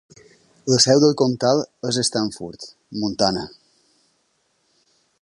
[0.71, 2.67] La seu del comtal és Stanford,
[3.05, 3.47] Montana.